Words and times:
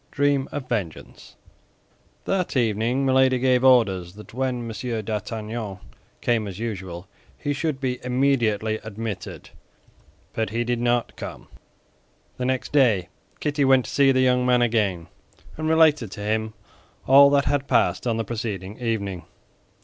DREAM 0.09 0.49
OF 0.51 0.67
VENGEANCE 0.67 1.35
That 2.25 2.57
evening 2.57 3.05
Milady 3.05 3.37
gave 3.37 3.63
orders 3.63 4.13
that 4.15 4.33
when 4.33 4.67
M. 4.67 5.05
d'Artagnan 5.05 5.77
came 6.21 6.47
as 6.47 6.57
usual, 6.57 7.07
he 7.37 7.53
should 7.53 7.79
be 7.79 8.03
immediately 8.03 8.79
admitted; 8.83 9.51
but 10.33 10.49
he 10.49 10.63
did 10.63 10.81
not 10.81 11.15
come. 11.15 11.49
The 12.37 12.45
next 12.45 12.71
day 12.73 13.09
Kitty 13.41 13.63
went 13.63 13.85
to 13.85 13.91
see 13.91 14.11
the 14.11 14.21
young 14.21 14.43
man 14.43 14.63
again, 14.63 15.05
and 15.55 15.69
related 15.69 16.09
to 16.13 16.21
him 16.21 16.55
all 17.05 17.29
that 17.29 17.45
had 17.45 17.67
passed 17.67 18.07
on 18.07 18.17
the 18.17 18.25
preceding 18.25 18.79
evening. 18.79 19.25